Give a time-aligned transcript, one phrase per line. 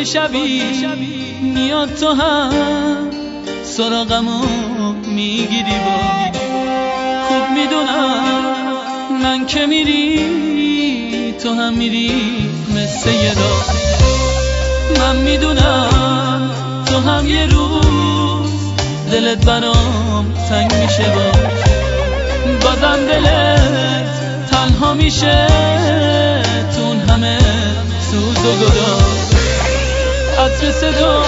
[0.00, 0.62] یه شبی
[1.42, 3.10] میاد تو هم
[3.64, 4.42] سراغمو
[5.06, 6.38] می‌گیری با.
[7.28, 8.54] خوب می‌دونم
[9.22, 12.10] من که میری تو هم میری
[12.70, 13.34] مثل یه
[14.98, 16.50] من می‌دونم
[16.86, 18.50] تو هم یه روز
[19.12, 21.32] دلت برام تنگ میشه با.
[22.62, 25.46] بازم دلت تنها میشه
[26.76, 27.38] تون همه
[28.10, 29.09] سوز و گدا
[30.60, 31.22] عطر صدا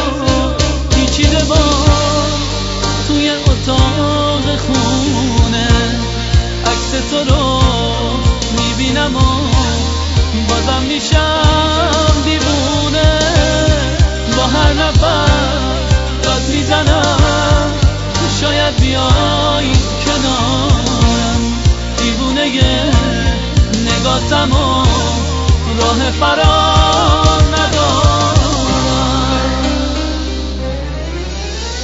[0.91, 1.57] پیچیده با
[3.09, 5.69] توی اتاق خونه.
[6.67, 7.63] عکس تو رو
[8.59, 9.21] می‌بینم و
[10.49, 13.19] بازم میشم دیوونه.
[14.37, 15.27] با هر نفر
[16.23, 17.71] داد می‌زنم.
[18.41, 19.73] شاید بیای
[20.05, 21.41] کنارم.
[21.99, 22.47] دیوونه
[23.85, 24.85] نگاتم و
[25.79, 26.62] راه فرار.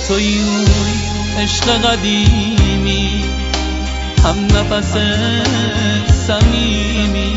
[0.09, 0.41] توی
[1.39, 3.25] عشق قدیمی
[4.25, 4.93] هم نفس
[6.27, 7.35] سمیمی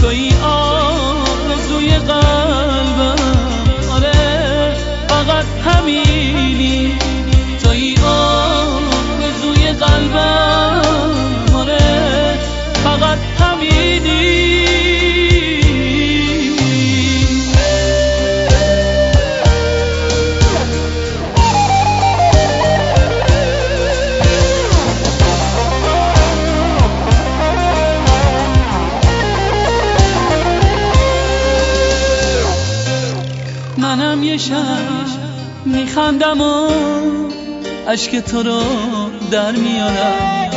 [0.00, 1.05] توی آرزوی
[34.16, 35.06] منم یه شب
[35.66, 36.68] میخندم و
[37.88, 38.62] عشق تو رو
[39.30, 40.50] در میارم.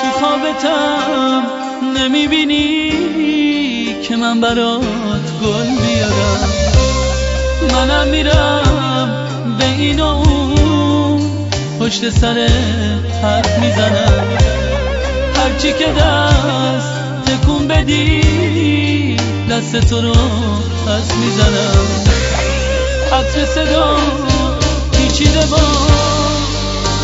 [0.00, 1.42] تو خوابتم
[1.96, 2.92] نمی‌بینی
[4.02, 4.82] که من برات
[5.42, 6.48] گل بیارم.
[7.72, 9.28] منم میرم
[9.58, 11.20] به این و اون
[11.80, 12.48] پشت سر
[13.22, 14.24] حرف می‌زنم.
[15.36, 16.92] هرچی که دست
[17.26, 19.16] تکون بدی
[19.50, 20.12] دست تو رو
[20.86, 22.21] پس می‌زنم.
[23.12, 23.96] عطر صدا
[24.92, 25.58] پیچیده با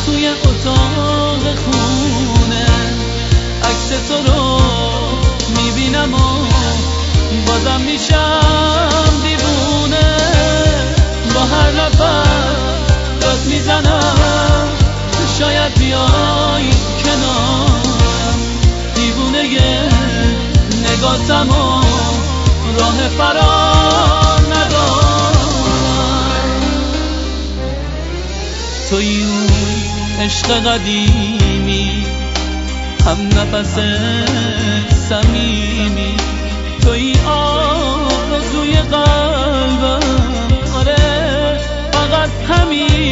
[0.06, 2.66] توی اتاق خونه.
[3.62, 4.60] عکس تو رو
[5.56, 6.46] می‌بینم و
[7.46, 10.16] بازم میشم دیوونه.
[11.34, 12.56] با هر نفر
[13.20, 14.68] داد می‌زنم
[15.38, 16.70] شاید بیای
[17.04, 18.38] کنارم
[18.94, 19.42] دیوونه
[20.84, 21.82] نگاتم و
[22.78, 24.27] راه فرار.
[28.90, 29.46] توی اون
[30.20, 32.06] عشق قدیمی
[33.06, 33.74] هم نفس
[35.08, 36.16] سمیمی
[36.82, 40.00] توی آرزوی قلبم
[40.74, 41.60] آره
[41.92, 43.07] فقط همینی